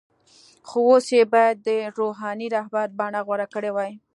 [0.67, 1.69] خو اوس یې باید د
[1.99, 3.91] “روحاني رهبر” بڼه غوره کړې وای.